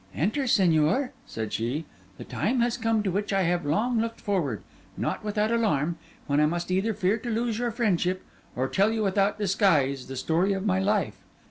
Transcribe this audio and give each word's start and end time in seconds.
'Enter, 0.15 0.45
Señor,' 0.45 1.11
said 1.27 1.53
she. 1.53 1.85
'The 2.17 2.23
time 2.23 2.61
has 2.61 2.75
come 2.75 3.03
to 3.03 3.11
which 3.11 3.31
I 3.31 3.43
have 3.43 3.67
long 3.67 3.99
looked 4.01 4.19
forward, 4.19 4.63
not 4.97 5.23
without 5.23 5.51
alarm; 5.51 5.99
when 6.25 6.39
I 6.39 6.47
must 6.47 6.71
either 6.71 6.95
fear 6.95 7.19
to 7.19 7.29
lose 7.29 7.59
your 7.59 7.69
friendship, 7.69 8.23
or 8.55 8.67
tell 8.67 8.91
you 8.91 9.03
without 9.03 9.37
disguise 9.37 10.07
the 10.07 10.15
story 10.15 10.53
of 10.53 10.65
my 10.65 10.79
life. 10.79 11.17